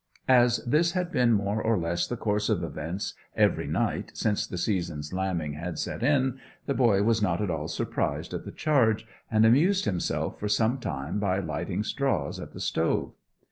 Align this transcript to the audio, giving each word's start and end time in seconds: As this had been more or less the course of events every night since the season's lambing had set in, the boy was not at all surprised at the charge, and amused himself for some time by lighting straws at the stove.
As 0.27 0.65
this 0.65 0.93
had 0.93 1.11
been 1.11 1.31
more 1.31 1.61
or 1.61 1.77
less 1.77 2.07
the 2.07 2.17
course 2.17 2.49
of 2.49 2.63
events 2.63 3.13
every 3.35 3.67
night 3.67 4.09
since 4.15 4.47
the 4.47 4.57
season's 4.57 5.13
lambing 5.13 5.53
had 5.53 5.77
set 5.77 6.01
in, 6.01 6.39
the 6.65 6.73
boy 6.73 7.03
was 7.03 7.21
not 7.21 7.39
at 7.39 7.51
all 7.51 7.67
surprised 7.67 8.33
at 8.33 8.43
the 8.43 8.51
charge, 8.51 9.05
and 9.29 9.45
amused 9.45 9.85
himself 9.85 10.39
for 10.39 10.49
some 10.49 10.79
time 10.79 11.19
by 11.19 11.37
lighting 11.37 11.83
straws 11.83 12.39
at 12.39 12.51
the 12.53 12.59
stove. 12.59 13.13